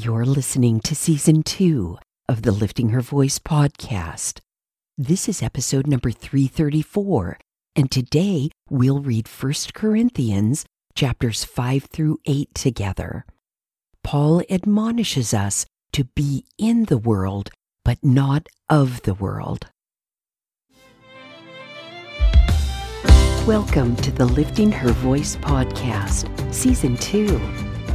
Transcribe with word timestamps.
You're 0.00 0.24
listening 0.24 0.78
to 0.82 0.94
season 0.94 1.42
two 1.42 1.98
of 2.28 2.42
the 2.42 2.52
Lifting 2.52 2.90
Her 2.90 3.00
Voice 3.00 3.40
podcast. 3.40 4.38
This 4.96 5.28
is 5.28 5.42
episode 5.42 5.88
number 5.88 6.12
334, 6.12 7.36
and 7.74 7.90
today 7.90 8.50
we'll 8.70 9.00
read 9.00 9.26
1 9.26 9.54
Corinthians 9.74 10.64
chapters 10.94 11.42
5 11.42 11.86
through 11.86 12.18
8 12.26 12.54
together. 12.54 13.26
Paul 14.04 14.42
admonishes 14.48 15.34
us 15.34 15.66
to 15.90 16.04
be 16.04 16.44
in 16.56 16.84
the 16.84 16.98
world, 16.98 17.50
but 17.84 17.98
not 18.00 18.46
of 18.70 19.02
the 19.02 19.14
world. 19.14 19.66
Welcome 23.48 23.96
to 23.96 24.12
the 24.12 24.26
Lifting 24.26 24.70
Her 24.70 24.92
Voice 24.92 25.34
podcast, 25.34 26.54
season 26.54 26.96
two. 26.98 27.40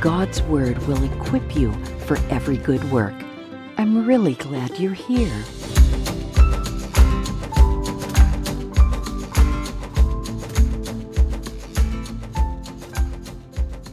God's 0.00 0.42
Word 0.42 0.78
will 0.86 1.02
equip 1.02 1.56
you 1.56 1.72
for 2.06 2.18
every 2.28 2.58
good 2.58 2.84
work. 2.92 3.14
I'm 3.78 4.06
really 4.06 4.34
glad 4.34 4.78
you're 4.78 4.92
here. 4.92 5.42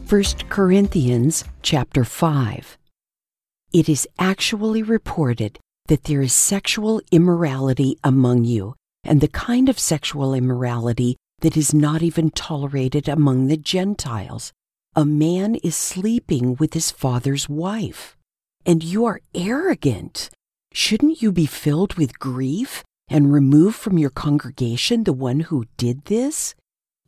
First 0.06 0.48
Corinthians 0.50 1.44
chapter 1.62 2.04
5. 2.04 2.78
It 3.72 3.88
is 3.88 4.06
actually 4.18 4.82
reported 4.82 5.58
that 5.86 6.04
there 6.04 6.20
is 6.20 6.32
sexual 6.32 7.00
immorality 7.10 7.98
among 8.04 8.44
you, 8.44 8.74
and 9.02 9.20
the 9.20 9.28
kind 9.28 9.68
of 9.68 9.78
sexual 9.78 10.34
immorality 10.34 11.16
that 11.40 11.56
is 11.56 11.74
not 11.74 12.02
even 12.02 12.30
tolerated 12.30 13.08
among 13.08 13.48
the 13.48 13.56
Gentiles. 13.56 14.52
A 14.96 15.04
man 15.04 15.56
is 15.56 15.74
sleeping 15.74 16.54
with 16.54 16.72
his 16.74 16.92
father's 16.92 17.48
wife. 17.48 18.16
And 18.64 18.84
you 18.84 19.04
are 19.06 19.20
arrogant. 19.34 20.30
Shouldn't 20.72 21.20
you 21.20 21.32
be 21.32 21.46
filled 21.46 21.94
with 21.94 22.20
grief 22.20 22.84
and 23.08 23.32
remove 23.32 23.74
from 23.74 23.98
your 23.98 24.10
congregation 24.10 25.02
the 25.02 25.12
one 25.12 25.40
who 25.40 25.64
did 25.76 26.04
this? 26.04 26.54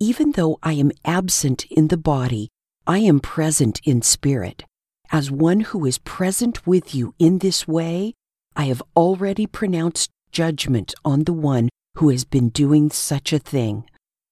Even 0.01 0.33
though 0.33 0.59
I 0.65 0.73
am 0.73 0.91
absent 1.05 1.65
in 1.67 1.87
the 1.87 1.97
body, 1.97 2.49
I 2.89 2.99
am 2.99 3.21
present 3.21 3.81
in 3.85 4.03
spirit. 4.03 4.65
As 5.13 5.31
one 5.31 5.61
who 5.61 5.87
is 5.87 5.99
present 5.99 6.67
with 6.67 6.93
you 6.93 7.15
in 7.21 7.39
this 7.39 7.69
way, 7.69 8.15
I 8.57 8.65
have 8.65 8.83
already 8.97 9.47
pronounced 9.47 10.11
judgment 10.33 10.93
on 11.05 11.23
the 11.23 11.33
one 11.33 11.69
who 11.99 12.09
has 12.09 12.25
been 12.25 12.49
doing 12.49 12.91
such 12.91 13.33
a 13.33 13.39
thing. 13.39 13.85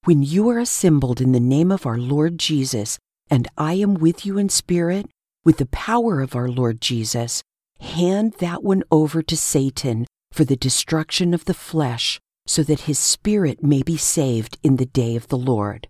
When 0.03 0.21
you 0.21 0.49
are 0.49 0.59
assembled 0.59 1.21
in 1.21 1.31
the 1.31 1.39
name 1.39 1.71
of 1.71 1.85
our 1.85 1.97
Lord 1.97 2.37
Jesus, 2.37 2.99
and 3.29 3.47
I 3.57 3.73
am 3.73 3.95
with 3.95 4.25
you 4.25 4.37
in 4.37 4.49
spirit, 4.49 5.07
with 5.43 5.57
the 5.57 5.65
power 5.67 6.21
of 6.21 6.35
our 6.35 6.47
Lord 6.47 6.81
Jesus, 6.81 7.41
hand 7.79 8.35
that 8.39 8.63
one 8.63 8.83
over 8.91 9.21
to 9.21 9.37
Satan 9.37 10.05
for 10.31 10.45
the 10.45 10.55
destruction 10.55 11.33
of 11.33 11.45
the 11.45 11.53
flesh, 11.53 12.19
so 12.47 12.63
that 12.63 12.81
his 12.81 12.99
spirit 12.99 13.63
may 13.63 13.81
be 13.81 13.97
saved 13.97 14.57
in 14.63 14.75
the 14.75 14.85
day 14.85 15.15
of 15.15 15.27
the 15.27 15.37
Lord. 15.37 15.87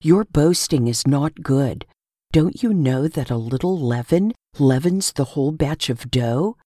Your 0.00 0.24
boasting 0.24 0.86
is 0.86 1.06
not 1.06 1.42
good. 1.42 1.86
Don't 2.32 2.62
you 2.62 2.74
know 2.74 3.08
that 3.08 3.30
a 3.30 3.36
little 3.36 3.78
leaven 3.78 4.32
leavens 4.58 5.12
the 5.12 5.24
whole 5.24 5.52
batch 5.52 5.88
of 5.88 6.10
dough? 6.10 6.56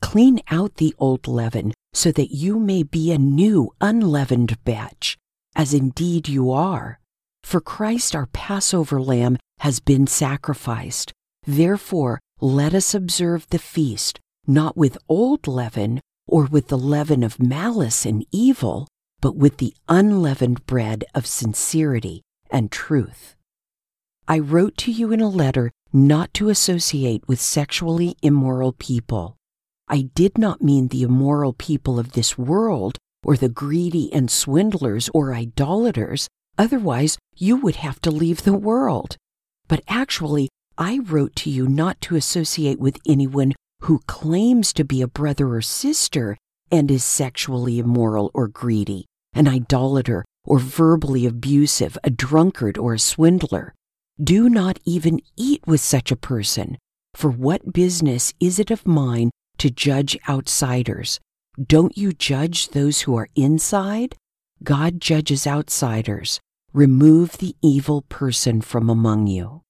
Clean 0.00 0.40
out 0.50 0.76
the 0.76 0.94
old 0.98 1.28
leaven, 1.28 1.74
so 1.92 2.12
that 2.12 2.34
you 2.34 2.58
may 2.58 2.82
be 2.82 3.12
a 3.12 3.18
new, 3.18 3.70
unleavened 3.80 4.62
batch 4.64 5.18
as 5.58 5.74
indeed 5.74 6.28
you 6.28 6.50
are. 6.52 7.00
For 7.42 7.60
Christ 7.60 8.14
our 8.14 8.26
Passover 8.26 9.02
lamb 9.02 9.38
has 9.58 9.80
been 9.80 10.06
sacrificed. 10.06 11.12
Therefore, 11.46 12.20
let 12.40 12.74
us 12.74 12.94
observe 12.94 13.46
the 13.50 13.58
feast, 13.58 14.20
not 14.46 14.76
with 14.76 14.98
old 15.08 15.46
leaven 15.46 16.00
or 16.26 16.44
with 16.44 16.68
the 16.68 16.78
leaven 16.78 17.22
of 17.22 17.40
malice 17.40 18.04
and 18.04 18.24
evil, 18.30 18.86
but 19.20 19.36
with 19.36 19.56
the 19.56 19.74
unleavened 19.88 20.64
bread 20.66 21.04
of 21.14 21.26
sincerity 21.26 22.22
and 22.50 22.70
truth. 22.70 23.34
I 24.28 24.38
wrote 24.38 24.76
to 24.78 24.92
you 24.92 25.10
in 25.10 25.20
a 25.20 25.28
letter 25.28 25.72
not 25.92 26.34
to 26.34 26.50
associate 26.50 27.26
with 27.26 27.40
sexually 27.40 28.16
immoral 28.22 28.72
people. 28.72 29.36
I 29.88 30.02
did 30.14 30.36
not 30.36 30.62
mean 30.62 30.88
the 30.88 31.02
immoral 31.02 31.54
people 31.54 31.98
of 31.98 32.12
this 32.12 32.36
world 32.36 32.98
or 33.24 33.36
the 33.36 33.48
greedy 33.48 34.12
and 34.12 34.30
swindlers 34.30 35.08
or 35.14 35.34
idolaters, 35.34 36.28
otherwise 36.58 37.18
you 37.34 37.56
would 37.56 37.76
have 37.76 38.00
to 38.02 38.10
leave 38.10 38.44
the 38.44 38.52
world. 38.52 39.16
But 39.68 39.82
actually, 39.86 40.48
I 40.76 40.98
wrote 40.98 41.36
to 41.36 41.50
you 41.50 41.68
not 41.68 42.00
to 42.02 42.16
associate 42.16 42.80
with 42.80 42.98
anyone 43.06 43.54
who 43.82 44.00
claims 44.06 44.72
to 44.72 44.84
be 44.84 45.02
a 45.02 45.08
brother 45.08 45.54
or 45.54 45.62
sister 45.62 46.36
and 46.70 46.90
is 46.90 47.04
sexually 47.04 47.78
immoral 47.78 48.30
or 48.34 48.48
greedy, 48.48 49.06
an 49.34 49.46
idolater 49.46 50.24
or 50.44 50.58
verbally 50.58 51.26
abusive, 51.26 51.98
a 52.02 52.10
drunkard 52.10 52.78
or 52.78 52.94
a 52.94 52.98
swindler. 52.98 53.74
Do 54.22 54.48
not 54.48 54.80
even 54.84 55.20
eat 55.36 55.62
with 55.66 55.80
such 55.80 56.10
a 56.10 56.16
person, 56.16 56.78
for 57.14 57.30
what 57.30 57.72
business 57.72 58.32
is 58.40 58.58
it 58.58 58.70
of 58.70 58.86
mine 58.86 59.30
to 59.58 59.70
judge 59.70 60.18
outsiders? 60.28 61.20
Don't 61.62 61.96
you 61.96 62.12
judge 62.12 62.70
those 62.70 63.02
who 63.02 63.16
are 63.16 63.28
inside? 63.36 64.16
God 64.64 65.00
judges 65.00 65.46
outsiders. 65.46 66.40
Remove 66.74 67.38
the 67.38 67.56
evil 67.62 68.02
person 68.10 68.60
from 68.60 68.90
among 68.90 69.26
you. 69.26 69.62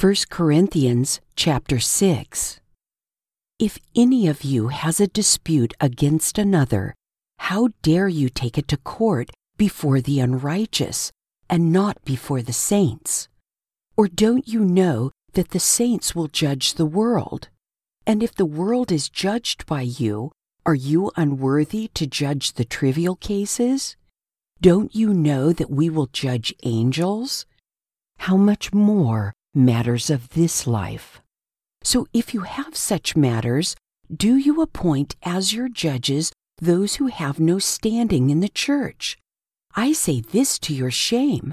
1 0.00 0.14
Corinthians 0.30 1.20
chapter 1.34 1.80
6 1.80 2.60
If 3.58 3.80
any 3.96 4.28
of 4.28 4.44
you 4.44 4.68
has 4.68 5.00
a 5.00 5.08
dispute 5.08 5.74
against 5.80 6.38
another, 6.38 6.94
how 7.38 7.70
dare 7.82 8.06
you 8.06 8.28
take 8.28 8.56
it 8.56 8.68
to 8.68 8.76
court 8.76 9.30
before 9.56 10.00
the 10.00 10.20
unrighteous 10.20 11.10
and 11.50 11.72
not 11.72 11.98
before 12.04 12.40
the 12.40 12.52
saints? 12.52 13.28
Or 13.96 14.06
don't 14.06 14.46
you 14.46 14.60
know 14.60 15.10
that 15.32 15.50
the 15.50 15.58
saints 15.58 16.14
will 16.14 16.28
judge 16.28 16.74
the 16.74 16.86
world? 16.86 17.48
And 18.06 18.22
if 18.22 18.32
the 18.32 18.46
world 18.46 18.92
is 18.92 19.08
judged 19.08 19.66
by 19.66 19.80
you, 19.80 20.30
are 20.64 20.76
you 20.76 21.10
unworthy 21.16 21.88
to 21.94 22.06
judge 22.06 22.52
the 22.52 22.64
trivial 22.64 23.16
cases? 23.16 23.96
Don't 24.64 24.94
you 24.94 25.12
know 25.12 25.52
that 25.52 25.70
we 25.70 25.90
will 25.90 26.06
judge 26.06 26.54
angels? 26.62 27.44
How 28.20 28.38
much 28.38 28.72
more 28.72 29.34
matters 29.54 30.08
of 30.08 30.30
this 30.30 30.66
life? 30.66 31.20
So 31.82 32.06
if 32.14 32.32
you 32.32 32.40
have 32.48 32.74
such 32.74 33.14
matters, 33.14 33.76
do 34.10 34.38
you 34.38 34.62
appoint 34.62 35.16
as 35.22 35.52
your 35.52 35.68
judges 35.68 36.32
those 36.62 36.94
who 36.94 37.08
have 37.08 37.38
no 37.38 37.58
standing 37.58 38.30
in 38.30 38.40
the 38.40 38.48
church? 38.48 39.18
I 39.76 39.92
say 39.92 40.22
this 40.22 40.58
to 40.60 40.72
your 40.72 40.90
shame. 40.90 41.52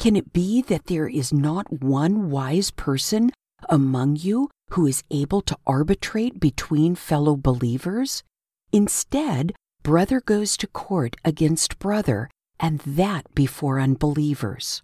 Can 0.00 0.16
it 0.16 0.32
be 0.32 0.60
that 0.62 0.86
there 0.86 1.06
is 1.06 1.32
not 1.32 1.80
one 1.80 2.28
wise 2.28 2.72
person 2.72 3.30
among 3.68 4.16
you 4.16 4.50
who 4.70 4.84
is 4.84 5.04
able 5.12 5.42
to 5.42 5.56
arbitrate 5.64 6.40
between 6.40 6.96
fellow 6.96 7.36
believers. 7.36 8.24
Instead, 8.72 9.54
brother 9.84 10.20
goes 10.20 10.56
to 10.56 10.66
court 10.66 11.14
against 11.24 11.78
brother, 11.78 12.28
and 12.60 12.80
that 12.80 13.32
before 13.34 13.80
unbelievers. 13.80 14.82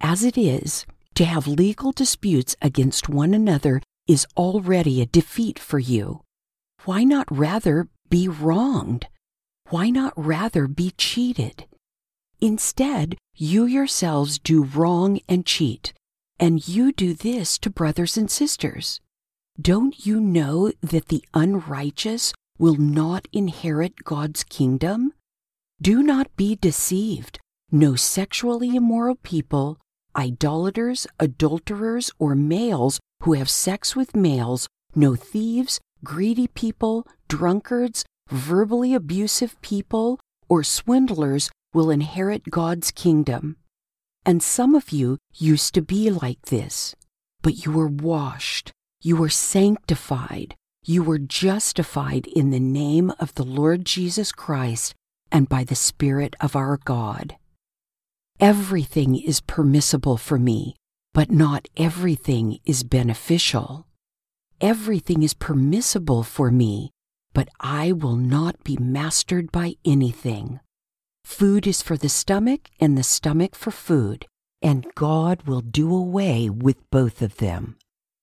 As 0.00 0.24
it 0.24 0.36
is, 0.36 0.84
to 1.14 1.24
have 1.24 1.46
legal 1.46 1.92
disputes 1.92 2.56
against 2.60 3.08
one 3.08 3.34
another 3.34 3.82
is 4.06 4.26
already 4.36 5.00
a 5.00 5.06
defeat 5.06 5.58
for 5.58 5.78
you. 5.78 6.22
Why 6.84 7.04
not 7.04 7.30
rather 7.30 7.88
be 8.08 8.28
wronged? 8.28 9.06
Why 9.68 9.90
not 9.90 10.12
rather 10.16 10.66
be 10.66 10.92
cheated? 10.98 11.66
Instead, 12.40 13.16
you 13.36 13.66
yourselves 13.66 14.38
do 14.38 14.64
wrong 14.64 15.20
and 15.28 15.46
cheat, 15.46 15.92
and 16.40 16.66
you 16.66 16.92
do 16.92 17.14
this 17.14 17.56
to 17.58 17.70
brothers 17.70 18.16
and 18.16 18.30
sisters. 18.30 19.00
Don't 19.60 20.04
you 20.04 20.20
know 20.20 20.72
that 20.80 21.06
the 21.08 21.24
unrighteous 21.34 22.32
will 22.58 22.76
not 22.76 23.28
inherit 23.32 24.02
God's 24.02 24.42
kingdom? 24.42 25.12
Do 25.82 26.00
not 26.00 26.28
be 26.36 26.54
deceived. 26.54 27.40
No 27.72 27.96
sexually 27.96 28.76
immoral 28.76 29.16
people, 29.16 29.80
idolaters, 30.14 31.08
adulterers, 31.18 32.08
or 32.20 32.36
males 32.36 33.00
who 33.22 33.32
have 33.32 33.50
sex 33.50 33.96
with 33.96 34.14
males 34.14 34.68
no 34.94 35.16
thieves, 35.16 35.80
greedy 36.04 36.46
people, 36.46 37.04
drunkards, 37.26 38.04
verbally 38.30 38.94
abusive 38.94 39.60
people, 39.60 40.20
or 40.48 40.62
swindlers 40.62 41.50
will 41.74 41.90
inherit 41.90 42.48
God's 42.48 42.92
kingdom. 42.92 43.56
And 44.24 44.40
some 44.40 44.76
of 44.76 44.90
you 44.90 45.18
used 45.34 45.74
to 45.74 45.82
be 45.82 46.10
like 46.10 46.42
this, 46.42 46.94
but 47.40 47.64
you 47.66 47.72
were 47.72 47.88
washed, 47.88 48.70
you 49.00 49.16
were 49.16 49.30
sanctified, 49.30 50.54
you 50.84 51.02
were 51.02 51.18
justified 51.18 52.28
in 52.28 52.50
the 52.50 52.60
name 52.60 53.12
of 53.18 53.34
the 53.34 53.44
Lord 53.44 53.84
Jesus 53.84 54.30
Christ 54.30 54.94
and 55.32 55.48
by 55.48 55.64
the 55.64 55.74
Spirit 55.74 56.36
of 56.40 56.54
our 56.54 56.76
God. 56.84 57.36
Everything 58.38 59.16
is 59.16 59.40
permissible 59.40 60.16
for 60.16 60.38
me, 60.38 60.76
but 61.14 61.30
not 61.30 61.68
everything 61.76 62.58
is 62.64 62.84
beneficial. 62.84 63.86
Everything 64.60 65.22
is 65.22 65.34
permissible 65.34 66.22
for 66.22 66.50
me, 66.50 66.90
but 67.32 67.48
I 67.58 67.92
will 67.92 68.16
not 68.16 68.62
be 68.62 68.76
mastered 68.76 69.50
by 69.50 69.74
anything. 69.84 70.60
Food 71.24 71.66
is 71.66 71.82
for 71.82 71.96
the 71.96 72.08
stomach, 72.08 72.68
and 72.78 72.96
the 72.96 73.02
stomach 73.02 73.54
for 73.54 73.70
food, 73.70 74.26
and 74.60 74.86
God 74.94 75.42
will 75.42 75.60
do 75.60 75.94
away 75.94 76.50
with 76.50 76.78
both 76.90 77.22
of 77.22 77.38
them. 77.38 77.76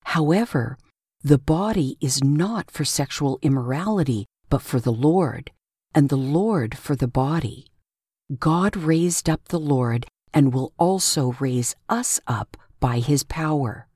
However, 0.04 0.78
the 1.24 1.38
body 1.38 1.98
is 2.00 2.24
not 2.24 2.72
for 2.72 2.86
sexual 2.86 3.40
immorality, 3.42 4.26
but 4.50 4.62
for 4.62 4.80
the 4.80 4.92
Lord, 4.92 5.52
and 5.94 6.10
the 6.10 6.18
Lord 6.18 6.78
for 6.78 6.96
the 6.96 7.08
body. 7.08 7.68
God 8.38 8.78
raised 8.78 9.30
up 9.30 9.46
the 9.46 9.60
Lord 9.60 10.06
and 10.34 10.54
will 10.54 10.74
also 10.78 11.36
raise 11.40 11.76
us 11.88 12.20
up 12.28 12.58
by 12.80 13.00
his 13.00 13.24
power. 13.24 13.88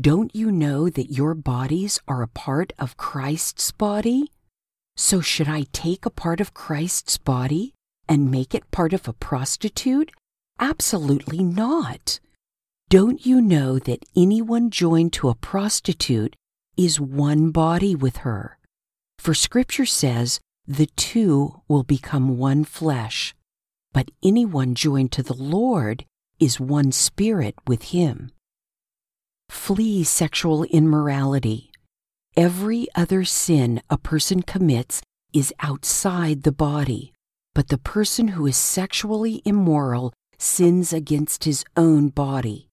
Don't 0.00 0.34
you 0.34 0.50
know 0.50 0.88
that 0.88 1.12
your 1.12 1.34
bodies 1.34 2.00
are 2.08 2.22
a 2.22 2.28
part 2.28 2.72
of 2.78 2.96
Christ's 2.96 3.72
body? 3.72 4.30
So, 4.96 5.20
should 5.20 5.48
I 5.48 5.66
take 5.72 6.06
a 6.06 6.10
part 6.10 6.40
of 6.40 6.54
Christ's 6.54 7.18
body 7.18 7.74
and 8.08 8.30
make 8.30 8.54
it 8.54 8.70
part 8.70 8.92
of 8.92 9.08
a 9.08 9.12
prostitute? 9.12 10.12
Absolutely 10.58 11.42
not. 11.42 12.20
Don't 12.88 13.24
you 13.24 13.40
know 13.40 13.78
that 13.78 14.04
anyone 14.14 14.70
joined 14.70 15.12
to 15.14 15.28
a 15.28 15.34
prostitute 15.34 16.36
is 16.76 17.00
one 17.00 17.50
body 17.50 17.94
with 17.94 18.18
her? 18.18 18.58
For 19.18 19.34
Scripture 19.34 19.86
says, 19.86 20.40
the 20.66 20.86
two 20.96 21.62
will 21.68 21.82
become 21.82 22.38
one 22.38 22.64
flesh. 22.64 23.34
But 23.92 24.10
anyone 24.22 24.74
joined 24.74 25.12
to 25.12 25.22
the 25.22 25.34
Lord 25.34 26.04
is 26.38 26.60
one 26.60 26.92
spirit 26.92 27.54
with 27.66 27.82
him. 27.84 28.32
Flee 29.48 30.02
sexual 30.04 30.64
immorality. 30.64 31.70
Every 32.36 32.88
other 32.94 33.24
sin 33.24 33.82
a 33.90 33.98
person 33.98 34.42
commits 34.42 35.02
is 35.32 35.52
outside 35.60 36.42
the 36.42 36.52
body, 36.52 37.12
but 37.54 37.68
the 37.68 37.78
person 37.78 38.28
who 38.28 38.46
is 38.46 38.56
sexually 38.56 39.42
immoral 39.44 40.12
sins 40.38 40.92
against 40.92 41.44
his 41.44 41.64
own 41.76 42.08
body. 42.08 42.68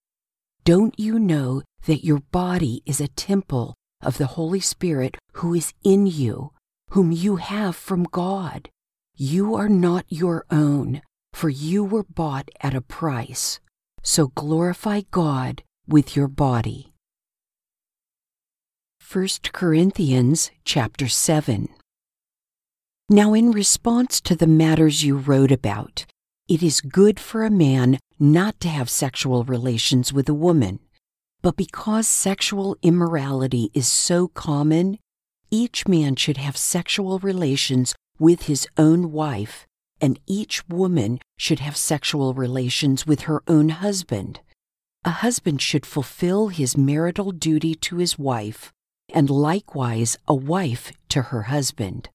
Don't 0.64 0.98
you 0.98 1.20
know 1.20 1.62
that 1.86 2.06
your 2.06 2.20
body 2.32 2.82
is 2.86 3.02
a 3.02 3.08
temple 3.08 3.76
of 4.02 4.18
the 4.18 4.28
Holy 4.28 4.60
Spirit 4.60 5.18
who 5.34 5.54
is 5.54 5.74
in 5.84 6.08
you, 6.08 6.52
whom 6.90 7.12
you 7.12 7.38
have 7.38 7.76
from 7.76 8.04
God? 8.04 8.70
You 9.16 9.56
are 9.56 9.70
not 9.70 10.06
your 10.10 10.46
own, 10.50 11.02
for 11.34 11.50
you 11.50 11.84
were 11.84 12.04
bought 12.04 12.50
at 12.62 12.74
a 12.74 12.82
price. 12.82 13.60
So 14.02 14.28
glorify 14.28 15.02
God 15.12 15.64
with 15.88 16.16
your 16.16 16.28
body. 16.28 16.94
1 19.12 19.28
Corinthians 19.52 20.52
chapter 20.64 21.08
7 21.08 21.68
Now 23.10 23.34
in 23.34 23.52
response 23.52 24.22
to 24.22 24.36
the 24.36 24.48
matters 24.48 25.04
you 25.04 25.18
wrote 25.18 25.52
about, 25.52 26.06
it 26.48 26.64
is 26.64 26.82
good 26.82 27.20
for 27.20 27.44
a 27.44 27.52
man 27.52 28.00
not 28.20 28.60
to 28.60 28.68
have 28.68 28.90
sexual 28.90 29.44
relations 29.44 30.12
with 30.12 30.28
a 30.30 30.34
woman. 30.34 30.80
But 31.42 31.56
because 31.56 32.08
sexual 32.08 32.76
immorality 32.82 33.70
is 33.74 33.88
so 33.88 34.28
common, 34.28 34.98
each 35.52 35.88
man 35.88 36.16
should 36.16 36.38
have 36.38 36.58
sexual 36.58 37.20
relations 37.20 37.96
with 38.20 38.44
his 38.44 38.68
own 38.78 39.12
wife 39.12 39.66
and 40.02 40.20
each 40.26 40.68
woman 40.68 41.20
should 41.38 41.60
have 41.60 41.76
sexual 41.76 42.34
relations 42.34 43.06
with 43.06 43.22
her 43.22 43.42
own 43.48 43.70
husband. 43.70 44.40
A 45.06 45.12
husband 45.12 45.62
should 45.62 45.86
fulfill 45.86 46.50
his 46.50 46.78
marital 46.78 47.32
duty 47.32 47.76
to 47.76 47.98
his 47.98 48.18
wife, 48.18 48.72
and 49.14 49.30
likewise 49.30 50.18
a 50.28 50.36
wife 50.36 50.92
to 51.10 51.24
her 51.24 51.44
husband. 51.44 52.10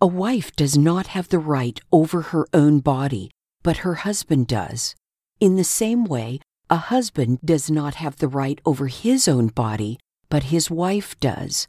A 0.00 0.06
wife 0.06 0.54
does 0.54 0.78
not 0.78 1.08
have 1.08 1.28
the 1.28 1.38
right 1.38 1.80
over 1.90 2.22
her 2.22 2.46
own 2.54 2.80
body, 2.80 3.30
but 3.62 3.78
her 3.78 3.96
husband 3.96 4.46
does. 4.46 4.94
In 5.40 5.56
the 5.56 5.64
same 5.64 6.04
way, 6.04 6.40
a 6.70 6.76
husband 6.76 7.38
does 7.44 7.70
not 7.70 7.96
have 7.96 8.16
the 8.16 8.28
right 8.28 8.60
over 8.64 8.86
his 8.86 9.26
own 9.26 9.48
body, 9.48 9.98
but 10.28 10.44
his 10.44 10.70
wife 10.70 11.18
does. 11.18 11.66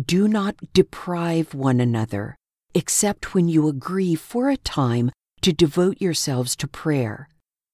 Do 0.00 0.26
not 0.28 0.56
deprive 0.72 1.54
one 1.54 1.80
another 1.80 2.36
except 2.74 3.34
when 3.34 3.48
you 3.48 3.68
agree 3.68 4.14
for 4.14 4.50
a 4.50 4.56
time 4.56 5.10
to 5.40 5.52
devote 5.52 6.00
yourselves 6.00 6.56
to 6.56 6.68
prayer. 6.68 7.28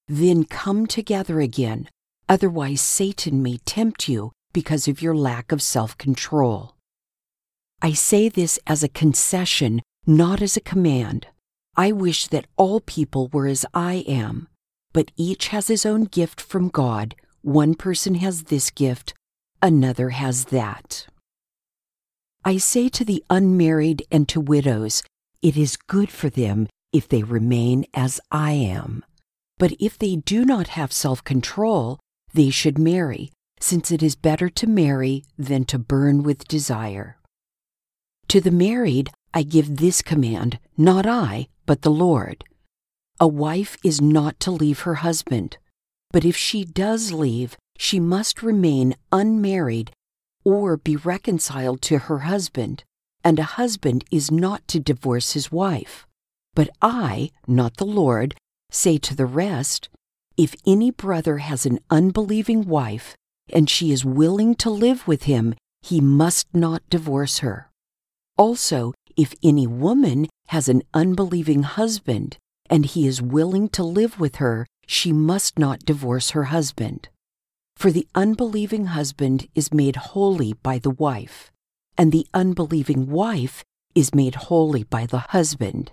Then 0.06 0.44
come 0.44 0.87
together 0.87 1.40
again, 1.40 1.88
otherwise, 2.28 2.81
Satan 2.81 3.43
may 3.43 3.58
tempt 3.58 4.08
you 4.08 4.32
because 4.52 4.87
of 4.88 5.00
your 5.00 5.14
lack 5.14 5.52
of 5.52 5.62
self 5.62 5.96
control. 5.96 6.75
I 7.81 7.93
say 7.93 8.28
this 8.28 8.58
as 8.66 8.82
a 8.82 8.88
concession, 8.88 9.81
not 10.06 10.43
as 10.43 10.56
a 10.56 10.61
command. 10.61 11.28
I 11.76 11.93
wish 11.93 12.26
that 12.26 12.46
all 12.56 12.81
people 12.81 13.28
were 13.32 13.46
as 13.46 13.64
I 13.73 14.05
am, 14.06 14.49
but 14.93 15.12
each 15.16 15.49
has 15.49 15.69
his 15.69 15.87
own 15.87 16.05
gift 16.05 16.40
from 16.40 16.69
God. 16.69 17.14
One 17.43 17.75
person 17.75 18.16
has 18.16 18.44
this 18.44 18.70
gift, 18.70 19.14
another 19.62 20.11
has 20.11 20.46
that. 20.46 21.06
I 22.44 22.56
say 22.56 22.88
to 22.90 23.04
the 23.04 23.22
unmarried 23.28 24.02
and 24.10 24.26
to 24.31 24.40
widows, 24.40 25.02
it 25.42 25.56
is 25.56 25.76
good 25.76 26.10
for 26.10 26.31
them 26.31 26.69
if 26.92 27.06
they 27.06 27.22
remain 27.22 27.84
as 27.92 28.19
I 28.31 28.52
am. 28.52 29.04
But 29.58 29.72
if 29.78 29.98
they 29.98 30.16
do 30.16 30.46
not 30.46 30.69
have 30.69 30.92
self 30.92 31.22
control, 31.22 32.00
they 32.32 32.48
should 32.48 32.78
marry, 32.78 33.31
since 33.60 33.90
it 33.90 34.02
is 34.02 34.16
better 34.16 34.48
to 34.48 34.66
marry 34.66 35.25
than 35.37 35.64
to 35.66 35.78
burn 35.78 36.22
with 36.22 36.48
desire. 36.48 37.19
To 38.28 38.40
the 38.40 38.50
married, 38.50 39.11
I 39.35 39.42
give 39.42 39.76
this 39.76 40.00
command, 40.00 40.59
not 40.78 41.04
I, 41.06 41.49
but 41.66 41.82
the 41.82 41.90
Lord. 41.90 42.42
A 43.18 43.28
wife 43.28 43.76
is 43.85 44.00
not 44.00 44.40
to 44.40 44.50
leave 44.50 44.80
her 44.80 44.97
husband, 44.97 45.59
but 46.11 46.25
if 46.25 46.37
she 46.37 46.64
does 46.64 47.12
leave, 47.12 47.56
she 47.76 48.00
must 48.00 48.42
remain 48.42 48.97
unmarried 49.12 49.92
or 50.44 50.76
be 50.76 50.97
reconciled 50.97 51.82
to 51.82 51.99
her 51.99 52.20
husband, 52.20 52.85
and 53.23 53.38
a 53.38 53.54
husband 53.61 54.04
is 54.11 54.30
not 54.30 54.66
to 54.68 54.80
divorce 54.80 55.32
his 55.32 55.52
wife. 55.52 56.06
But 56.54 56.70
I, 56.80 57.30
not 57.47 57.76
the 57.76 57.87
Lord, 57.87 58.35
say 58.70 58.99
to 58.99 59.14
the 59.14 59.26
rest, 59.26 59.88
if 60.37 60.54
any 60.66 60.90
brother 60.90 61.38
has 61.38 61.66
an 61.66 61.80
unbelieving 61.90 62.66
wife, 62.66 63.14
and 63.52 63.68
she 63.68 63.92
is 63.92 64.04
willing 64.04 64.54
to 64.56 64.70
live 64.70 65.06
with 65.06 65.25
him, 65.25 65.54
he 65.82 66.00
must 66.00 66.47
not 66.54 66.82
divorce 66.88 67.38
her. 67.38 67.70
Also, 68.38 68.94
if 69.16 69.35
any 69.42 69.66
woman 69.66 70.28
has 70.49 70.68
an 70.68 70.82
unbelieving 70.94 71.62
husband, 71.62 72.38
and 72.68 72.87
he 72.87 73.06
is 73.06 73.20
willing 73.20 73.68
to 73.68 73.82
live 73.82 74.18
with 74.18 74.37
her, 74.37 74.66
she 74.87 75.12
must 75.12 75.59
not 75.59 75.85
divorce 75.85 76.30
her 76.30 76.44
husband. 76.44 77.09
For 77.80 77.90
the 77.90 78.06
unbelieving 78.14 78.88
husband 78.88 79.49
is 79.54 79.72
made 79.72 79.96
holy 80.12 80.52
by 80.52 80.78
the 80.78 80.90
wife, 80.90 81.50
and 81.96 82.12
the 82.12 82.26
unbelieving 82.34 83.08
wife 83.10 83.64
is 83.94 84.14
made 84.14 84.34
holy 84.34 84.82
by 84.82 85.06
the 85.06 85.20
husband. 85.30 85.90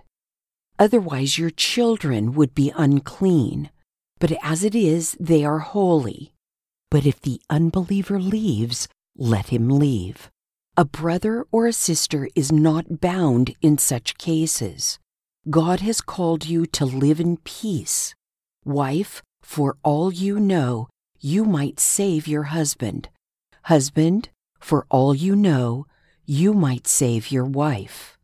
Otherwise, 0.77 1.37
your 1.37 1.49
children 1.49 2.33
would 2.33 2.53
be 2.53 2.73
unclean, 2.75 3.69
but 4.19 4.33
as 4.43 4.65
it 4.65 4.75
is, 4.75 5.15
they 5.17 5.45
are 5.45 5.59
holy. 5.59 6.33
But 6.91 7.05
if 7.05 7.21
the 7.21 7.39
unbeliever 7.49 8.19
leaves, 8.19 8.89
let 9.15 9.47
him 9.47 9.69
leave. 9.69 10.29
A 10.75 10.83
brother 10.83 11.45
or 11.53 11.67
a 11.67 11.71
sister 11.71 12.27
is 12.35 12.51
not 12.51 12.99
bound 12.99 13.55
in 13.61 13.77
such 13.77 14.17
cases. 14.17 14.99
God 15.49 15.79
has 15.79 16.01
called 16.01 16.45
you 16.45 16.65
to 16.65 16.83
live 16.83 17.21
in 17.21 17.37
peace. 17.37 18.13
Wife, 18.65 19.23
for 19.41 19.77
all 19.83 20.11
you 20.11 20.37
know, 20.37 20.89
you 21.19 21.45
might 21.45 21.79
save 21.79 22.27
your 22.27 22.43
husband. 22.43 23.09
Husband, 23.63 24.29
for 24.59 24.85
all 24.89 25.13
you 25.13 25.35
know, 25.35 25.85
you 26.25 26.53
might 26.53 26.87
save 26.87 27.31
your 27.31 27.45
wife. 27.45 28.17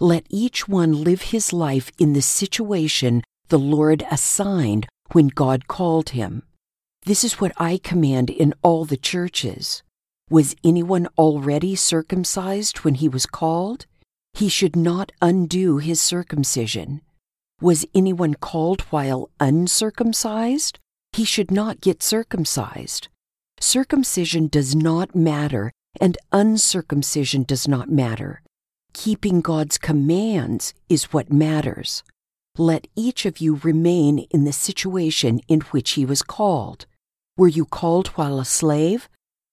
Let 0.00 0.26
each 0.28 0.66
one 0.66 1.04
live 1.04 1.22
his 1.22 1.52
life 1.52 1.90
in 1.98 2.12
the 2.12 2.22
situation 2.22 3.22
the 3.48 3.58
Lord 3.58 4.04
assigned 4.10 4.86
when 5.12 5.28
God 5.28 5.68
called 5.68 6.10
him. 6.10 6.42
This 7.04 7.22
is 7.22 7.40
what 7.40 7.52
I 7.58 7.78
command 7.78 8.30
in 8.30 8.54
all 8.62 8.84
the 8.84 8.96
churches. 8.96 9.82
Was 10.30 10.56
anyone 10.64 11.06
already 11.18 11.76
circumcised 11.76 12.78
when 12.78 12.94
he 12.94 13.08
was 13.08 13.26
called? 13.26 13.86
He 14.32 14.48
should 14.48 14.74
not 14.74 15.12
undo 15.20 15.76
his 15.78 16.00
circumcision. 16.00 17.02
Was 17.60 17.86
anyone 17.94 18.34
called 18.34 18.80
while 18.90 19.30
uncircumcised? 19.38 20.78
He 21.14 21.24
should 21.24 21.52
not 21.52 21.80
get 21.80 22.02
circumcised. 22.02 23.06
Circumcision 23.60 24.48
does 24.48 24.74
not 24.74 25.14
matter, 25.14 25.70
and 26.00 26.18
uncircumcision 26.32 27.44
does 27.44 27.68
not 27.68 27.88
matter. 27.88 28.42
Keeping 28.94 29.40
God's 29.40 29.78
commands 29.78 30.74
is 30.88 31.12
what 31.12 31.32
matters. 31.32 32.02
Let 32.58 32.88
each 32.96 33.26
of 33.26 33.38
you 33.38 33.60
remain 33.62 34.26
in 34.32 34.42
the 34.42 34.52
situation 34.52 35.38
in 35.46 35.60
which 35.70 35.92
he 35.92 36.04
was 36.04 36.22
called. 36.22 36.86
Were 37.36 37.46
you 37.46 37.64
called 37.64 38.08
while 38.08 38.40
a 38.40 38.44
slave? 38.44 39.08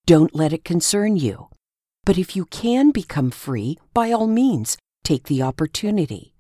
Don't 0.08 0.34
let 0.34 0.54
it 0.54 0.66
concern 0.66 1.16
you. 1.16 1.50
But 2.06 2.18
if 2.18 2.36
you 2.36 2.46
can 2.46 2.90
become 2.90 3.30
free, 3.30 3.78
by 3.94 4.12
all 4.12 4.26
means, 4.26 4.78
take 5.04 5.26
the 5.26 5.44
opportunity. 5.44 6.34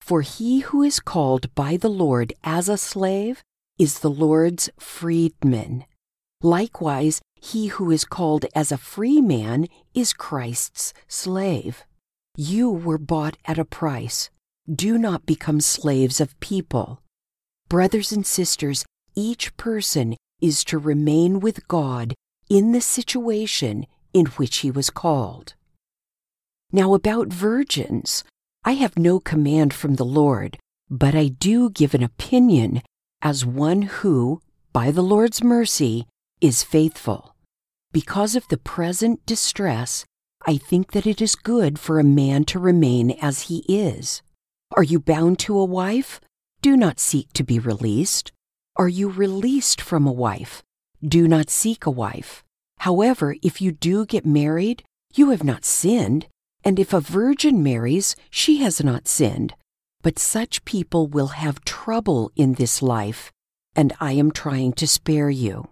For 0.00 0.22
he 0.22 0.60
who 0.66 0.82
is 0.82 0.98
called 0.98 1.54
by 1.54 1.76
the 1.76 1.90
Lord 1.90 2.32
as 2.42 2.68
a 2.68 2.76
slave 2.76 3.44
is 3.78 3.98
the 3.98 4.10
Lord's 4.10 4.70
freedman. 4.78 5.84
Likewise, 6.42 7.20
he 7.40 7.68
who 7.68 7.90
is 7.90 8.04
called 8.04 8.46
as 8.54 8.70
a 8.70 8.78
free 8.78 9.20
man 9.20 9.66
is 9.94 10.12
Christ's 10.12 10.92
slave. 11.08 11.84
You 12.36 12.70
were 12.70 12.98
bought 12.98 13.36
at 13.44 13.58
a 13.58 13.64
price. 13.64 14.30
Do 14.72 14.98
not 14.98 15.26
become 15.26 15.60
slaves 15.60 16.20
of 16.20 16.38
people. 16.40 17.02
Brothers 17.68 18.12
and 18.12 18.26
sisters, 18.26 18.84
each 19.14 19.56
person 19.56 20.16
is 20.40 20.64
to 20.64 20.78
remain 20.78 21.40
with 21.40 21.68
God 21.68 22.14
in 22.48 22.72
the 22.72 22.80
situation 22.80 23.86
in 24.12 24.26
which 24.26 24.58
he 24.58 24.70
was 24.70 24.90
called. 24.90 25.54
Now, 26.72 26.94
about 26.94 27.28
virgins, 27.28 28.24
I 28.64 28.72
have 28.72 28.98
no 28.98 29.20
command 29.20 29.74
from 29.74 29.94
the 29.94 30.04
Lord, 30.04 30.58
but 30.90 31.14
I 31.14 31.28
do 31.28 31.70
give 31.70 31.94
an 31.94 32.02
opinion 32.02 32.82
as 33.24 33.44
one 33.44 33.82
who, 33.82 34.42
by 34.74 34.90
the 34.90 35.02
Lord's 35.02 35.42
mercy, 35.42 36.06
is 36.42 36.62
faithful. 36.62 37.34
Because 37.90 38.36
of 38.36 38.46
the 38.48 38.58
present 38.58 39.24
distress, 39.24 40.04
I 40.46 40.58
think 40.58 40.92
that 40.92 41.06
it 41.06 41.22
is 41.22 41.34
good 41.34 41.78
for 41.78 41.98
a 41.98 42.04
man 42.04 42.44
to 42.44 42.58
remain 42.58 43.12
as 43.22 43.42
he 43.42 43.64
is. 43.66 44.20
Are 44.76 44.82
you 44.82 45.00
bound 45.00 45.38
to 45.40 45.58
a 45.58 45.64
wife? 45.64 46.20
Do 46.60 46.76
not 46.76 47.00
seek 47.00 47.32
to 47.32 47.42
be 47.42 47.58
released. 47.58 48.30
Are 48.76 48.88
you 48.88 49.08
released 49.08 49.80
from 49.80 50.06
a 50.06 50.12
wife? 50.12 50.62
Do 51.02 51.26
not 51.26 51.48
seek 51.48 51.86
a 51.86 51.90
wife. 51.90 52.44
However, 52.80 53.36
if 53.42 53.62
you 53.62 53.72
do 53.72 54.04
get 54.04 54.26
married, 54.26 54.82
you 55.14 55.30
have 55.30 55.44
not 55.44 55.64
sinned, 55.64 56.26
and 56.62 56.78
if 56.78 56.92
a 56.92 57.00
virgin 57.00 57.62
marries, 57.62 58.16
she 58.28 58.58
has 58.58 58.84
not 58.84 59.08
sinned. 59.08 59.54
But 60.04 60.20
such 60.20 60.64
people 60.64 61.08
will 61.08 61.42
have 61.42 61.64
trouble 61.64 62.30
in 62.36 62.54
this 62.54 62.80
life, 62.80 63.32
and 63.74 63.92
I 64.00 64.12
am 64.12 64.30
trying 64.30 64.74
to 64.74 64.86
spare 64.86 65.30
you. 65.30 65.68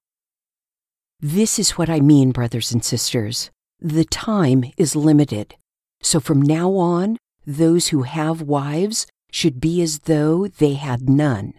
This 1.20 1.60
is 1.60 1.78
what 1.78 1.88
I 1.88 2.00
mean, 2.00 2.32
brothers 2.32 2.72
and 2.72 2.84
sisters. 2.84 3.50
The 3.78 4.04
time 4.04 4.64
is 4.76 4.96
limited. 4.96 5.54
So 6.02 6.18
from 6.18 6.42
now 6.42 6.72
on, 6.72 7.18
those 7.46 7.88
who 7.88 8.02
have 8.02 8.42
wives 8.42 9.06
should 9.30 9.60
be 9.60 9.80
as 9.80 10.00
though 10.00 10.48
they 10.48 10.74
had 10.74 11.08
none 11.08 11.54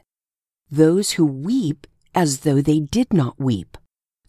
those 0.74 1.12
who 1.12 1.26
weep 1.26 1.86
as 2.16 2.40
though 2.40 2.60
they 2.60 2.80
did 2.80 3.14
not 3.14 3.40
weep, 3.40 3.78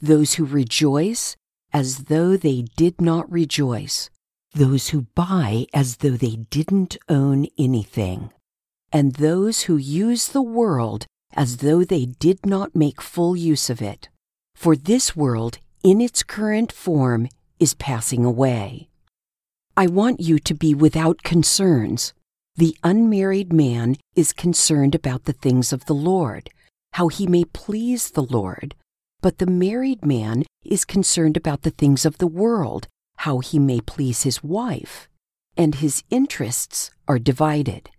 those 0.03 0.35
who 0.35 0.45
rejoice 0.45 1.37
as 1.73 2.05
though 2.05 2.37
they 2.37 2.67
did 2.77 3.01
not 3.01 3.31
rejoice, 3.33 4.11
those 4.53 4.91
who 4.91 5.07
buy 5.15 5.65
as 5.73 5.97
though 5.97 6.19
they 6.19 6.37
didn't 6.51 6.99
own 7.09 7.47
anything, 7.57 8.31
and 8.95 9.15
those 9.15 9.63
who 9.63 9.77
use 9.77 10.29
the 10.29 10.41
world 10.41 11.05
as 11.35 11.59
though 11.59 11.83
they 11.83 12.07
did 12.07 12.47
not 12.47 12.77
make 12.77 13.03
full 13.03 13.35
use 13.35 13.69
of 13.69 13.83
it. 13.83 14.09
For 14.55 14.77
this 14.77 15.17
world, 15.17 15.59
in 15.83 16.01
its 16.01 16.23
current 16.23 16.71
form, 16.71 17.29
is 17.59 17.75
passing 17.75 18.25
away. 18.25 18.89
I 19.77 19.89
want 19.89 20.21
you 20.21 20.39
to 20.39 20.55
be 20.55 20.75
without 20.75 21.25
concerns 21.25 22.15
the 22.57 22.77
unmarried 22.85 23.53
man 23.53 23.97
is 24.15 24.33
concerned 24.33 24.95
about 24.95 25.25
the 25.25 25.33
things 25.33 25.73
of 25.73 25.87
the 25.87 25.95
Lord, 25.95 26.51
how 26.93 27.09
he 27.09 27.27
may 27.27 27.45
please 27.45 28.11
the 28.11 28.23
Lord, 28.23 28.77
but 29.21 29.39
the 29.39 29.47
married 29.47 30.05
man 30.05 30.45
is 30.65 30.85
concerned 30.85 31.37
about 31.37 31.63
the 31.63 31.73
things 31.73 32.07
of 32.07 32.19
the 32.19 32.29
world, 32.29 32.87
how 33.17 33.41
he 33.41 33.59
may 33.59 33.81
please 33.81 34.23
his 34.23 34.45
wife, 34.45 35.09
and 35.57 35.75
his 35.75 36.05
interests 36.11 36.93
are 37.09 37.19
divided. 37.19 37.91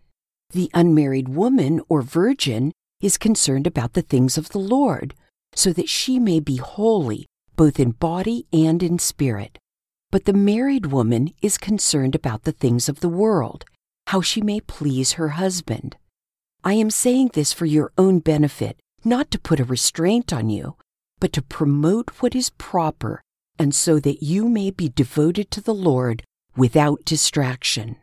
The 0.55 0.71
unmarried 0.73 1.27
woman 1.27 1.81
or 1.89 2.01
virgin 2.01 2.71
is 3.01 3.17
concerned 3.17 3.67
about 3.67 3.91
the 3.91 4.01
things 4.01 4.37
of 4.37 4.51
the 4.51 4.57
Lord, 4.57 5.13
so 5.53 5.73
that 5.73 5.89
she 5.89 6.17
may 6.17 6.39
be 6.39 6.55
holy 6.55 7.25
both 7.57 7.77
in 7.77 7.91
body 7.91 8.47
and 8.53 8.81
in 8.81 8.97
spirit. 8.97 9.59
But 10.11 10.23
the 10.23 10.31
married 10.31 10.85
woman 10.85 11.33
is 11.41 11.57
concerned 11.57 12.15
about 12.15 12.43
the 12.43 12.53
things 12.53 12.87
of 12.87 13.01
the 13.01 13.09
world 13.09 13.65
how 14.07 14.21
she 14.21 14.39
may 14.39 14.61
please 14.61 15.13
her 15.19 15.29
husband. 15.35 15.97
I 16.63 16.75
am 16.75 16.89
saying 16.89 17.31
this 17.33 17.51
for 17.51 17.65
your 17.65 17.91
own 17.97 18.19
benefit, 18.19 18.79
not 19.03 19.31
to 19.31 19.39
put 19.39 19.59
a 19.59 19.65
restraint 19.65 20.31
on 20.31 20.49
you, 20.49 20.77
but 21.19 21.33
to 21.33 21.41
promote 21.41 22.11
what 22.21 22.33
is 22.33 22.49
proper, 22.51 23.21
and 23.59 23.75
so 23.75 23.99
that 23.99 24.23
you 24.23 24.47
may 24.47 24.71
be 24.71 24.87
devoted 24.87 25.51
to 25.51 25.59
the 25.59 25.73
Lord 25.73 26.23
without 26.55 27.03
distraction. 27.03 27.97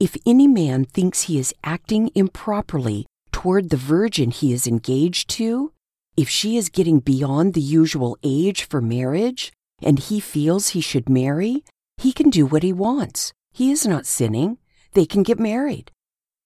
If 0.00 0.16
any 0.24 0.46
man 0.46 0.84
thinks 0.84 1.22
he 1.22 1.38
is 1.38 1.54
acting 1.64 2.10
improperly 2.14 3.06
toward 3.32 3.70
the 3.70 3.76
virgin 3.76 4.30
he 4.30 4.52
is 4.52 4.66
engaged 4.66 5.28
to, 5.30 5.72
if 6.16 6.28
she 6.28 6.56
is 6.56 6.68
getting 6.68 7.00
beyond 7.00 7.54
the 7.54 7.60
usual 7.60 8.16
age 8.22 8.64
for 8.64 8.80
marriage, 8.80 9.52
and 9.82 9.98
he 9.98 10.20
feels 10.20 10.68
he 10.68 10.80
should 10.80 11.08
marry, 11.08 11.64
he 11.96 12.12
can 12.12 12.30
do 12.30 12.46
what 12.46 12.62
he 12.62 12.72
wants. 12.72 13.32
He 13.52 13.70
is 13.70 13.86
not 13.86 14.06
sinning 14.06 14.58
they 14.94 15.04
can 15.06 15.22
get 15.22 15.38
married. 15.38 15.90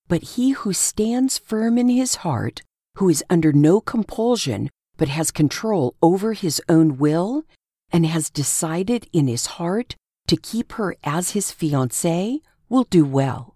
But 0.09 0.23
he 0.35 0.51
who 0.51 0.73
stands 0.73 1.39
firm 1.39 1.79
in 1.79 1.89
his 1.89 2.17
heart, 2.17 2.63
who 2.97 3.09
is 3.09 3.25
under 3.31 3.53
no 3.53 3.81
compulsion, 3.81 4.69
but 4.97 5.09
has 5.09 5.31
control 5.31 5.95
over 6.03 6.33
his 6.33 6.61
own 6.69 6.99
will, 6.99 7.45
and 7.91 8.05
has 8.07 8.31
decided 8.31 9.09
in 9.13 9.29
his 9.29 9.47
heart 9.47 9.95
to 10.27 10.37
keep 10.37 10.73
her 10.73 10.97
as 11.05 11.31
his 11.31 11.47
fiancée, 11.47 12.41
will 12.73 12.85
do 12.85 13.05
well. 13.05 13.55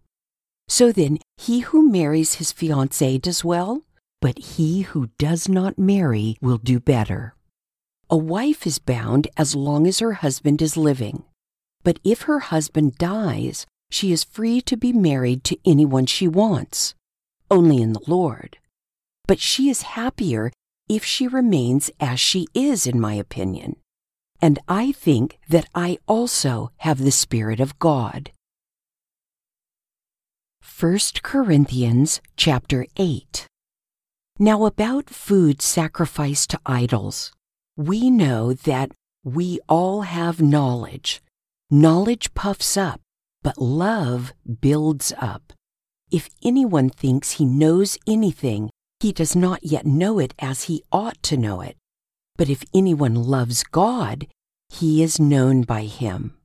So 0.69 0.93
then, 0.93 1.19
he 1.39 1.61
who 1.61 1.91
marries 1.91 2.35
his 2.35 2.53
fiancée 2.53 3.21
does 3.21 3.43
well, 3.43 3.83
but 4.21 4.39
he 4.39 4.83
who 4.83 5.09
does 5.19 5.49
not 5.49 5.79
marry 5.79 6.37
will 6.43 6.59
do 6.59 6.79
better. 6.79 7.35
A 8.11 8.17
wife 8.17 8.67
is 8.67 8.79
bound 8.79 9.27
as 9.39 9.57
long 9.57 9.87
as 9.87 10.01
her 10.01 10.13
husband 10.13 10.61
is 10.61 10.77
living. 10.77 11.25
But 11.83 11.99
if 12.05 12.23
her 12.23 12.41
husband 12.41 12.99
dies, 12.99 13.65
she 13.91 14.13
is 14.13 14.23
free 14.23 14.61
to 14.63 14.77
be 14.77 14.93
married 14.93 15.45
to 15.45 15.59
anyone 15.65 16.05
she 16.05 16.29
wants, 16.29 16.95
only 17.51 17.81
in 17.81 17.95
the 17.95 18.05
Lord. 18.07 18.59
But 19.27 19.41
she 19.41 19.71
is 19.71 19.97
happier 19.97 20.53
if 20.91 21.05
she 21.05 21.27
remains 21.27 21.91
as 21.99 22.21
she 22.21 22.47
is, 22.53 22.87
in 22.87 23.01
my 23.01 23.15
opinion. 23.15 23.77
And 24.43 24.59
I 24.69 24.93
think 24.93 25.39
that 25.49 25.69
I 25.75 25.99
also 26.07 26.71
have 26.79 26.99
the 26.99 27.11
Spirit 27.11 27.61
of 27.61 27.79
God. 27.79 28.31
1 30.79 30.99
Corinthians 31.23 32.21
chapter 32.37 32.85
8 32.99 33.47
Now 34.39 34.67
about 34.67 35.09
food 35.09 35.63
sacrificed 35.63 36.51
to 36.51 36.61
idols, 36.67 37.33
we 37.79 38.11
know 38.11 38.53
that 38.53 38.91
we 39.25 39.59
all 39.71 40.03
have 40.03 40.43
knowledge. 40.43 41.23
Knowledge 41.71 42.35
puffs 42.35 42.77
up 42.77 43.01
but 43.43 43.57
love 43.57 44.33
builds 44.61 45.15
up. 45.19 45.53
If 46.11 46.29
anyone 46.45 46.91
thinks 46.91 47.39
he 47.39 47.47
knows 47.47 47.97
anything, 48.07 48.71
he 49.01 49.13
does 49.13 49.37
not 49.37 49.61
yet 49.63 49.87
know 49.87 50.19
it 50.19 50.35
as 50.41 50.65
he 50.65 50.83
ought 50.91 51.23
to 51.23 51.37
know 51.37 51.61
it. 51.61 51.77
But 52.37 52.51
if 52.51 52.65
anyone 52.75 53.15
loves 53.15 53.63
God, 53.63 54.27
he 54.69 55.03
is 55.03 55.21
known 55.21 55.63
by 55.63 55.85
him. 55.85 56.37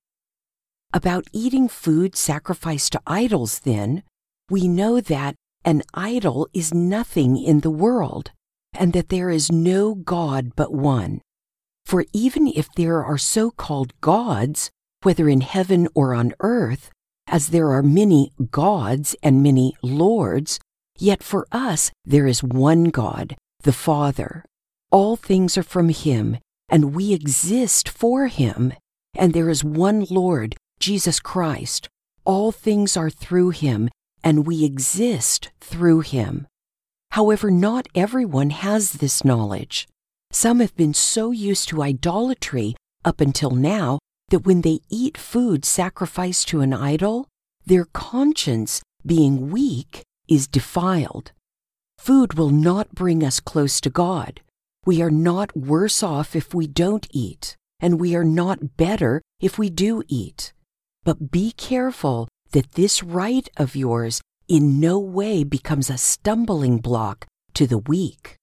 About 0.94 1.26
eating 1.34 1.68
food 1.68 2.16
sacrificed 2.16 2.92
to 2.92 3.02
idols, 3.08 3.60
then, 3.60 4.04
we 4.52 4.68
know 4.68 5.02
that 5.02 5.36
an 5.66 5.82
idol 5.94 6.48
is 6.54 6.74
nothing 6.74 7.38
in 7.38 7.62
the 7.62 7.72
world, 7.72 8.32
and 8.74 8.94
that 8.94 9.10
there 9.10 9.30
is 9.30 9.52
no 9.52 9.96
God 9.96 10.52
but 10.56 10.74
one. 10.74 11.22
For 11.86 12.06
even 12.14 12.48
if 12.48 12.68
there 12.76 13.04
are 13.04 13.18
so 13.18 13.50
called 13.52 13.94
gods, 14.02 14.70
whether 15.04 15.28
in 15.28 15.42
heaven 15.42 15.88
or 15.96 16.14
on 16.14 16.34
earth, 16.42 16.92
as 17.28 17.48
there 17.48 17.72
are 17.72 17.84
many 17.84 18.32
gods 18.52 19.16
and 19.24 19.42
many 19.42 19.74
lords, 19.82 20.60
yet 20.98 21.24
for 21.24 21.48
us 21.52 21.92
there 22.06 22.28
is 22.28 22.44
one 22.44 22.86
God, 22.86 23.36
the 23.64 23.74
Father. 23.74 24.46
All 24.92 25.16
things 25.16 25.58
are 25.58 25.64
from 25.64 25.90
Him, 25.90 26.38
and 26.72 26.96
we 26.96 27.14
exist 27.14 27.90
for 27.90 28.28
him. 28.28 28.74
And 29.14 29.34
there 29.34 29.50
is 29.50 29.64
one 29.64 30.08
Lord, 30.10 30.56
Jesus 30.80 31.20
Christ. 31.20 31.90
All 32.24 32.52
things 32.52 32.96
are 32.96 33.10
through 33.10 33.50
him, 33.50 33.90
and 34.24 34.46
we 34.46 34.64
exist 34.64 35.50
through 35.60 36.02
him. 36.02 36.48
However, 37.12 37.52
not 37.52 37.88
everyone 37.94 38.52
has 38.52 38.94
this 38.94 39.26
knowledge. 39.26 39.88
Some 40.32 40.60
have 40.60 40.76
been 40.76 40.94
so 40.94 41.32
used 41.32 41.68
to 41.70 41.84
idolatry 41.84 42.76
up 43.04 43.20
until 43.20 43.52
now 43.52 44.00
that 44.30 44.46
when 44.46 44.62
they 44.62 44.80
eat 44.90 45.18
food 45.18 45.66
sacrificed 45.66 46.48
to 46.50 46.62
an 46.62 46.74
idol, 46.74 47.28
their 47.66 47.86
conscience, 47.86 48.82
being 49.06 49.52
weak, 49.52 50.04
is 50.28 50.48
defiled. 50.48 51.34
Food 51.98 52.36
will 52.36 52.50
not 52.50 52.96
bring 52.96 53.24
us 53.24 53.40
close 53.40 53.82
to 53.82 53.90
God. 53.90 54.42
We 54.86 55.02
are 55.02 55.12
not 55.12 55.56
worse 55.56 56.02
off 56.02 56.36
if 56.36 56.54
we 56.54 56.66
don't 56.66 57.08
eat, 57.12 57.56
and 57.80 58.00
we 58.00 58.16
are 58.16 58.24
not 58.24 58.78
better 58.78 59.22
if 59.40 59.60
we 59.60 59.70
do 59.70 60.02
eat. 60.08 60.54
But 61.04 61.32
be 61.32 61.52
careful 61.52 62.28
that 62.52 62.74
this 62.74 63.04
right 63.04 63.48
of 63.58 63.76
yours 63.76 64.22
in 64.48 64.80
no 64.80 65.00
way 65.00 65.44
becomes 65.44 65.90
a 65.90 65.98
stumbling 65.98 66.78
block 66.78 67.26
to 67.54 67.66
the 67.66 67.78
weak. 67.78 68.36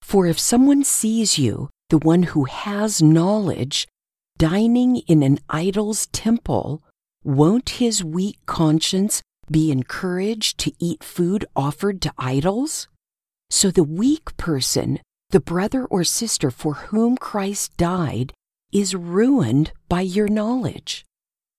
For 0.00 0.26
if 0.26 0.38
someone 0.38 0.84
sees 0.84 1.38
you, 1.38 1.70
the 1.90 1.98
one 1.98 2.24
who 2.24 2.44
has 2.44 3.02
knowledge, 3.02 3.86
dining 4.38 4.96
in 5.06 5.22
an 5.22 5.38
idol's 5.48 6.06
temple, 6.08 6.82
won't 7.22 7.80
his 7.80 8.02
weak 8.02 8.38
conscience 8.46 9.22
be 9.50 9.70
encouraged 9.70 10.58
to 10.58 10.72
eat 10.78 11.04
food 11.04 11.44
offered 11.54 12.00
to 12.02 12.12
idols? 12.18 12.88
So 13.50 13.70
the 13.70 13.84
weak 13.84 14.36
person, 14.36 14.98
the 15.30 15.40
brother 15.40 15.84
or 15.84 16.04
sister 16.04 16.50
for 16.50 16.74
whom 16.74 17.16
Christ 17.16 17.76
died, 17.76 18.32
is 18.72 18.94
ruined 18.94 19.72
by 19.88 20.00
your 20.00 20.28
knowledge. 20.28 21.04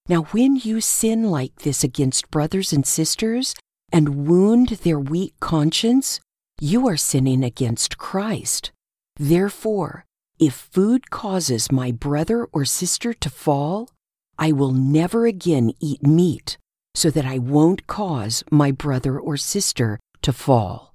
Now, 0.09 0.23
when 0.31 0.57
you 0.57 0.81
sin 0.81 1.31
like 1.31 1.59
this 1.59 1.83
against 1.83 2.29
brothers 2.29 2.73
and 2.73 2.85
sisters 2.85 3.55
and 3.91 4.27
wound 4.27 4.69
their 4.83 4.99
weak 4.99 5.33
conscience, 5.39 6.19
you 6.59 6.87
are 6.87 6.97
sinning 6.97 7.43
against 7.43 7.97
Christ. 7.97 8.71
Therefore, 9.17 10.05
if 10.39 10.53
food 10.53 11.09
causes 11.09 11.71
my 11.71 11.91
brother 11.91 12.45
or 12.51 12.65
sister 12.65 13.13
to 13.13 13.29
fall, 13.29 13.89
I 14.37 14.51
will 14.51 14.73
never 14.73 15.25
again 15.25 15.71
eat 15.79 16.03
meat 16.03 16.57
so 16.93 17.09
that 17.09 17.25
I 17.25 17.37
won't 17.37 17.87
cause 17.87 18.43
my 18.51 18.71
brother 18.71 19.17
or 19.17 19.37
sister 19.37 19.99
to 20.21 20.33
fall. 20.33 20.93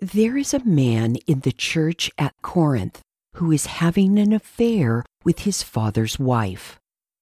There 0.00 0.38
is 0.38 0.54
a 0.54 0.64
man 0.64 1.16
in 1.26 1.40
the 1.40 1.52
church 1.52 2.10
at 2.16 2.34
Corinth 2.40 3.02
who 3.38 3.52
is 3.52 3.66
having 3.66 4.18
an 4.18 4.32
affair 4.32 5.04
with 5.24 5.40
his 5.40 5.62
father's 5.62 6.18
wife. 6.18 6.78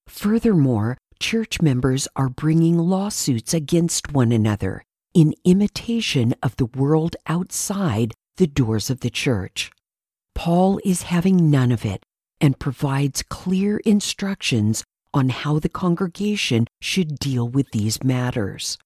Furthermore, 0.09 0.97
church 1.21 1.61
members 1.61 2.09
are 2.17 2.31
bringing 2.31 2.79
lawsuits 2.79 3.53
against 3.53 4.13
one 4.13 4.33
another 4.33 4.83
in 5.13 5.35
imitation 5.45 6.35
of 6.43 6.57
the 6.57 6.67
world 6.67 7.17
outside 7.27 8.15
the 8.37 8.47
doors 8.47 8.89
of 8.89 9.01
the 9.01 9.11
church. 9.11 9.71
Paul 10.35 10.81
is 10.85 11.03
having 11.03 11.51
none 11.51 11.71
of 11.71 11.85
it 11.85 12.03
and 12.41 12.59
provides 12.59 13.23
clear 13.23 13.79
instructions 13.79 14.85
on 15.13 15.29
how 15.29 15.59
the 15.59 15.69
congregation 15.69 16.67
should 16.81 17.19
deal 17.19 17.47
with 17.47 17.71
these 17.73 18.03
matters. 18.03 18.79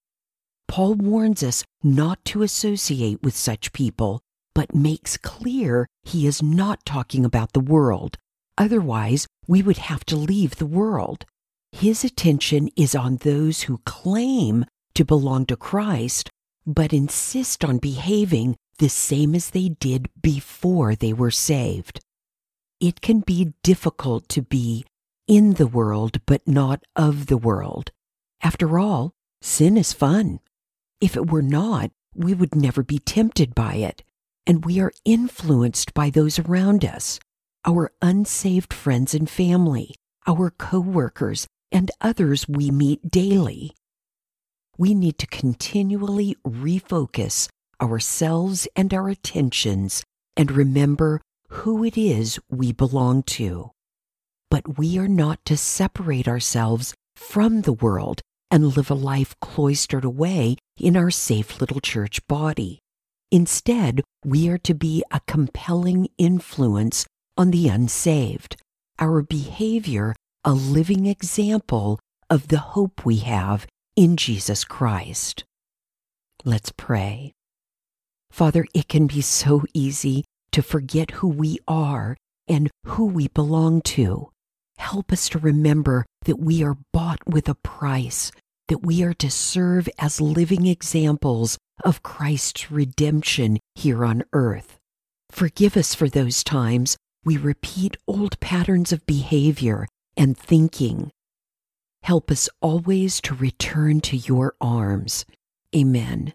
Paul 0.67 0.95
warns 0.95 1.43
us 1.45 1.65
not 1.83 2.25
to 2.27 2.43
associate 2.43 3.23
with 3.23 3.37
such 3.37 3.73
people, 3.73 4.21
but 4.61 4.75
makes 4.75 5.17
clear 5.17 5.87
he 6.03 6.27
is 6.27 6.43
not 6.43 6.85
talking 6.85 7.25
about 7.25 7.55
the 7.55 7.67
world. 7.75 8.19
Otherwise, 8.59 9.27
we 9.47 9.63
would 9.63 9.79
have 9.79 10.05
to 10.05 10.17
leave 10.17 10.57
the 10.57 10.67
world. 10.67 11.25
His 11.73 12.05
attention 12.05 12.69
is 12.77 12.95
on 12.95 13.17
those 13.17 13.63
who 13.63 13.81
claim 13.87 14.67
to 14.95 15.03
belong 15.03 15.47
to 15.47 15.57
Christ, 15.57 16.29
but 16.67 16.93
insist 16.93 17.65
on 17.65 17.79
behaving 17.79 18.55
the 18.77 18.91
same 18.91 19.35
as 19.35 19.49
they 19.49 19.71
did 19.71 20.11
before 20.21 20.95
they 20.95 21.15
were 21.15 21.31
saved. 21.31 22.01
It 22.81 23.01
can 23.01 23.21
be 23.21 23.55
difficult 23.63 24.29
to 24.29 24.43
be 24.43 24.85
in 25.27 25.55
the 25.55 25.67
world 25.67 26.21
but 26.27 26.47
not 26.47 26.85
of 26.95 27.29
the 27.29 27.39
world. 27.39 27.93
After 28.43 28.79
all, 28.79 29.13
sin 29.41 29.79
is 29.79 29.95
fun. 29.95 30.41
If 31.01 31.17
it 31.17 31.31
were 31.31 31.41
not, 31.41 31.93
we 32.15 32.35
would 32.35 32.55
never 32.55 32.83
be 32.83 32.99
tempted 32.99 33.55
by 33.55 33.77
it, 33.77 34.03
and 34.47 34.65
we 34.65 34.81
are 34.81 34.93
influenced 35.05 35.95
by 35.95 36.11
those 36.11 36.39
around 36.39 36.85
us, 36.85 37.21
our 37.65 37.93
unsaved 38.01 38.73
friends 38.73 39.15
and 39.15 39.29
family, 39.29 39.95
our 40.27 40.51
co-workers, 40.51 41.47
and 41.71 41.91
others 42.01 42.49
we 42.49 42.71
meet 42.71 43.11
daily. 43.11 43.75
We 44.77 44.95
need 44.95 45.19
to 45.19 45.27
continually 45.27 46.37
refocus 46.47 47.49
ourselves 47.81 48.67
and 48.75 48.93
our 48.93 49.09
attentions 49.09 50.03
and 50.37 50.51
remember 50.51 51.21
who 51.49 51.85
it 51.85 51.99
is 51.99 52.39
we 52.49 52.73
belong 52.73 53.23
to. 53.25 53.71
But 54.51 54.79
we 54.79 54.99
are 54.99 55.09
not 55.09 55.45
to 55.47 55.57
separate 55.57 56.27
ourselves 56.27 56.95
from 57.15 57.63
the 57.63 57.73
world 57.73 58.23
and 58.51 58.77
live 58.77 58.91
a 58.91 58.95
life 58.95 59.39
cloistered 59.41 60.05
away 60.05 60.57
in 60.79 60.97
our 60.97 61.11
safe 61.11 61.61
little 61.61 61.81
church 61.81 62.27
body. 62.27 62.81
Instead, 63.31 64.03
we 64.25 64.49
are 64.49 64.59
to 64.59 64.75
be 64.75 65.05
a 65.11 65.21
compelling 65.27 66.09
influence 66.19 67.07
on 67.37 67.51
the 67.51 67.69
unsaved, 67.69 68.57
our 68.99 69.23
behavior 69.23 70.15
a 70.45 70.53
living 70.53 71.07
example 71.07 72.01
of 72.29 72.49
the 72.49 72.59
hope 72.59 73.05
we 73.05 73.17
have 73.17 73.67
in 73.95 74.17
Jesus 74.17 74.65
Christ. 74.65 75.45
Let's 76.45 76.73
pray. 76.77 77.33
Father, 78.31 78.65
it 78.75 78.89
can 78.89 79.07
be 79.07 79.21
so 79.21 79.65
easy 79.75 80.25
to 80.53 80.63
forget 80.63 81.13
who 81.13 81.29
we 81.29 81.59
are 81.69 82.17
and 82.49 82.71
who 82.87 83.07
we 83.07 83.29
belong 83.29 83.83
to. 83.83 84.31
Help 84.79 85.13
us 85.13 85.29
to 85.29 85.39
remember 85.39 86.07
that 86.25 86.41
we 86.41 86.63
are 86.63 86.79
bought 86.93 87.21
with 87.27 87.49
a 87.49 87.55
price, 87.55 88.33
that 88.69 88.85
we 88.85 89.03
are 89.03 89.15
to 89.15 89.31
serve 89.31 89.89
as 89.99 90.21
living 90.21 90.67
examples 90.67 91.59
of 91.85 92.03
Christ's 92.03 92.71
redemption 92.71 93.59
here 93.75 94.05
on 94.05 94.25
earth. 94.33 94.79
Forgive 95.31 95.77
us 95.77 95.95
for 95.95 96.09
those 96.09 96.43
times 96.43 96.97
we 97.25 97.37
repeat 97.37 97.97
old 98.07 98.41
patterns 98.41 98.93
of 98.93 99.07
behavior 99.07 99.87
and 100.17 100.37
thinking. 100.37 101.11
Help 102.03 102.31
us 102.31 102.49
always 102.61 103.21
to 103.23 103.35
return 103.35 104.01
to 104.01 104.17
your 104.17 104.55
arms. 104.61 105.27
Amen. 105.77 106.33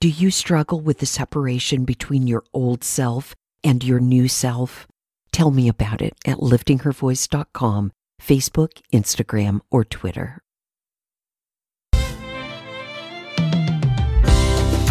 Do 0.00 0.08
you 0.08 0.30
struggle 0.30 0.80
with 0.80 0.98
the 0.98 1.06
separation 1.06 1.84
between 1.84 2.26
your 2.26 2.44
old 2.52 2.84
self 2.84 3.34
and 3.62 3.82
your 3.82 4.00
new 4.00 4.28
self? 4.28 4.86
Tell 5.32 5.50
me 5.50 5.68
about 5.68 6.02
it 6.02 6.14
at 6.26 6.38
liftinghervoice.com, 6.38 7.92
Facebook, 8.20 8.82
Instagram, 8.92 9.60
or 9.70 9.84
Twitter. 9.84 10.43